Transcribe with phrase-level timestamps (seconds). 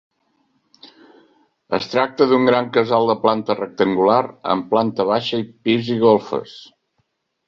[1.77, 4.21] Es tracta d’un gran casal de planta rectangular,
[4.55, 6.57] amb planta baixa, pis i golfes.